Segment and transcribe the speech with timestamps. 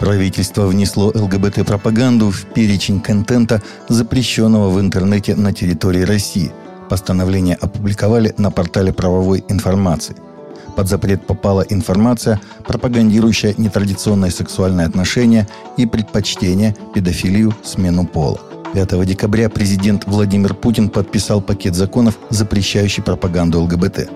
[0.00, 6.52] Правительство внесло ЛГБТ-пропаганду в перечень контента, запрещенного в интернете на территории России.
[6.90, 10.16] Постановление опубликовали на портале правовой информации.
[10.74, 18.40] Под запрет попала информация, пропагандирующая нетрадиционные сексуальные отношения и предпочтения, педофилию, смену пола.
[18.74, 24.10] 5 декабря президент Владимир Путин подписал пакет законов, запрещающий пропаганду ЛГБТ.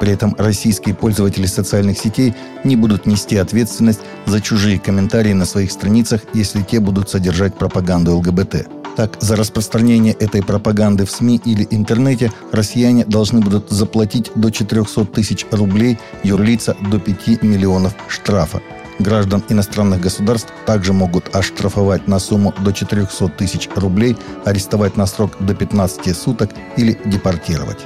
[0.00, 2.34] При этом российские пользователи социальных сетей
[2.64, 8.16] не будут нести ответственность за чужие комментарии на своих страницах, если те будут содержать пропаганду
[8.16, 8.66] ЛГБТ.
[8.96, 15.04] Так, за распространение этой пропаганды в СМИ или интернете россияне должны будут заплатить до 400
[15.06, 18.62] тысяч рублей, юрлица до 5 миллионов штрафа.
[18.98, 25.32] Граждан иностранных государств также могут оштрафовать на сумму до 400 тысяч рублей, арестовать на срок
[25.40, 27.84] до 15 суток или депортировать.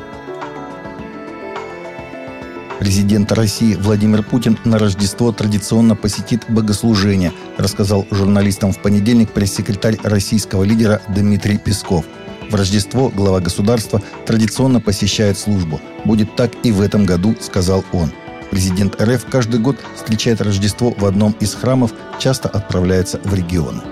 [2.81, 10.65] Президент России Владимир Путин на Рождество традиционно посетит богослужение, рассказал журналистам в понедельник пресс-секретарь российского
[10.65, 12.07] лидера Дмитрий Песков.
[12.49, 15.79] В Рождество глава государства традиционно посещает службу.
[16.07, 18.13] Будет так и в этом году, сказал он.
[18.51, 23.83] Президент РФ каждый год встречает Рождество в одном из храмов, часто отправляется в регионы.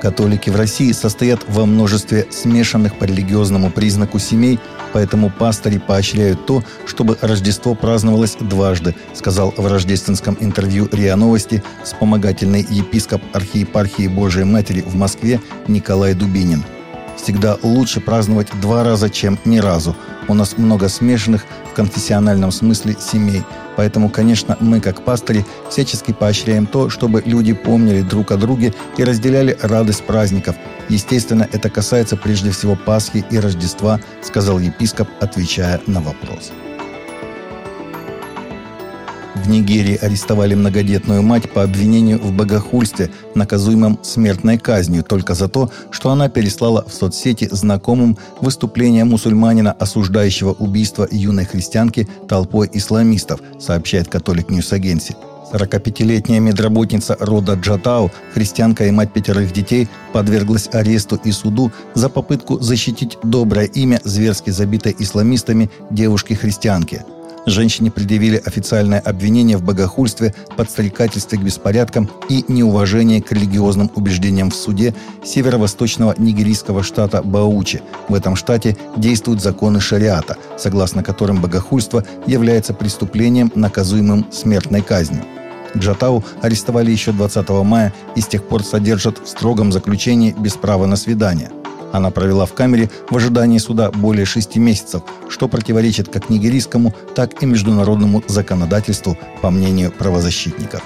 [0.00, 4.58] Католики в России состоят во множестве смешанных по религиозному признаку семей,
[4.92, 12.66] поэтому пастыри поощряют то, чтобы Рождество праздновалось дважды, сказал в рождественском интервью РИА Новости вспомогательный
[12.68, 16.64] епископ архиепархии Божией Матери в Москве Николай Дубинин.
[17.22, 19.96] Всегда лучше праздновать два раза, чем ни разу.
[20.28, 23.42] У нас много смешанных в конфессиональном смысле семей–
[23.76, 29.04] Поэтому, конечно, мы, как пастыри, всячески поощряем то, чтобы люди помнили друг о друге и
[29.04, 30.56] разделяли радость праздников.
[30.88, 36.52] Естественно, это касается прежде всего Пасхи и Рождества, сказал епископ, отвечая на вопрос.
[39.34, 45.70] В Нигерии арестовали многодетную мать по обвинению в богохульстве, наказуемом смертной казнью, только за то,
[45.90, 54.08] что она переслала в соцсети знакомым выступление мусульманина, осуждающего убийство юной христианки толпой исламистов, сообщает
[54.08, 55.16] Catholic News Agency.
[55.52, 62.58] 45-летняя медработница Рода Джатау, христианка и мать пятерых детей, подверглась аресту и суду за попытку
[62.60, 67.02] защитить доброе имя зверски забитой исламистами девушки-христианки–
[67.46, 74.54] Женщине предъявили официальное обвинение в богохульстве, подстрекательстве к беспорядкам и неуважении к религиозным убеждениям в
[74.54, 74.94] суде
[75.24, 77.82] северо-восточного нигерийского штата Баучи.
[78.08, 85.24] В этом штате действуют законы шариата, согласно которым богохульство является преступлением, наказуемым смертной казнью.
[85.76, 90.86] Джатау арестовали еще 20 мая и с тех пор содержат в строгом заключении без права
[90.86, 91.50] на свидание–
[91.92, 97.42] она провела в камере в ожидании суда более шести месяцев, что противоречит как нигерийскому, так
[97.42, 100.82] и международному законодательству, по мнению правозащитников.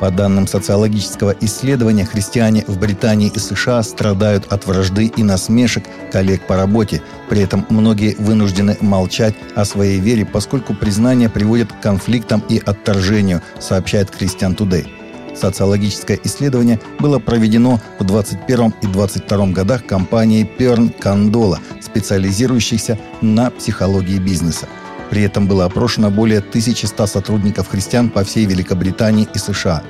[0.00, 6.46] По данным социологического исследования, христиане в Британии и США страдают от вражды и насмешек коллег
[6.46, 7.00] по работе.
[7.30, 13.40] При этом многие вынуждены молчать о своей вере, поскольку признание приводит к конфликтам и отторжению,
[13.58, 14.95] сообщает Christian Today.
[15.36, 24.18] Социологическое исследование было проведено в 2021 и 2022 годах компанией Pern Candola, специализирующейся на психологии
[24.18, 24.66] бизнеса.
[25.10, 29.82] При этом было опрошено более 1100 сотрудников христиан по всей Великобритании и США.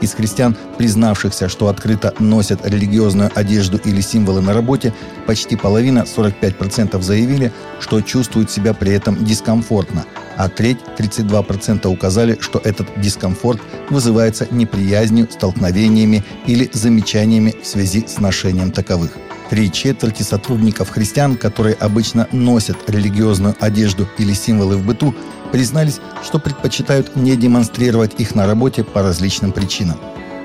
[0.00, 4.92] Из христиан, признавшихся, что открыто носят религиозную одежду или символы на работе,
[5.26, 10.04] почти половина, 45% заявили, что чувствуют себя при этом дискомфортно–
[10.36, 18.18] а треть, 32% указали, что этот дискомфорт вызывается неприязнью, столкновениями или замечаниями в связи с
[18.18, 19.12] ношением таковых.
[19.48, 25.14] Три четверти сотрудников христиан, которые обычно носят религиозную одежду или символы в быту,
[25.52, 29.98] признались, что предпочитают не демонстрировать их на работе по различным причинам.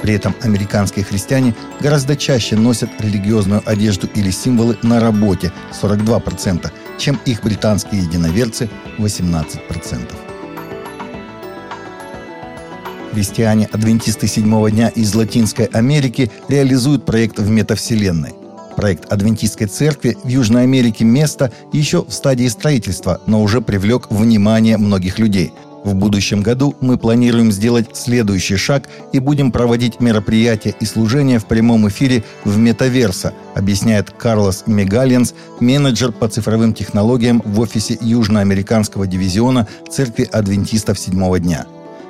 [0.04, 7.20] При этом американские христиане гораздо чаще носят религиозную одежду или символы на работе 42%, чем
[7.26, 8.70] их британские единоверцы
[9.00, 10.12] 18%.
[13.14, 18.41] Христиане-адвентисты седьмого дня из Латинской Америки реализуют проект в метавселенной.
[18.82, 24.78] Проект Адвентистской церкви в Южной Америке место еще в стадии строительства, но уже привлек внимание
[24.78, 30.86] многих людей– в будущем году мы планируем сделать следующий шаг и будем проводить мероприятия и
[30.86, 37.98] служения в прямом эфире в Метаверса, объясняет Карлос Мегалиенс, менеджер по цифровым технологиям в офисе
[38.00, 41.66] Южноамериканского дивизиона Церкви Адвентистов Седьмого дня.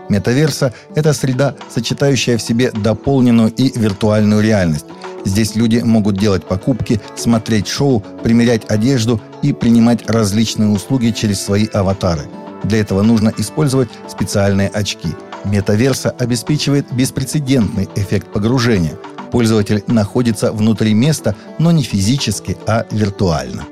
[0.09, 4.85] Метаверса– это среда, сочетающая в себе дополненную и виртуальную реальность.
[5.25, 11.67] Здесь люди могут делать покупки, смотреть шоу, примерять одежду и принимать различные услуги через свои
[11.67, 12.23] аватары.
[12.63, 15.09] Для этого нужно использовать специальные очки.
[15.45, 18.93] Метаверса обеспечивает беспрецедентный эффект погружения.
[19.31, 23.65] Пользователь находится внутри места, но не физически, а виртуально.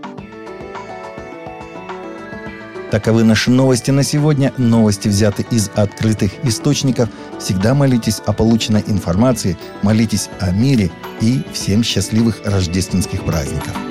[2.92, 4.52] Таковы наши новости на сегодня.
[4.58, 7.10] Новости взяты из открытых источников.
[7.40, 10.90] Всегда молитесь о полученной информации, молитесь о мире
[11.22, 13.89] и всем счастливых рождественских праздников.